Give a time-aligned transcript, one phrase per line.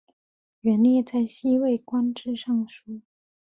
[0.61, 3.01] 元烈在西魏官至尚书。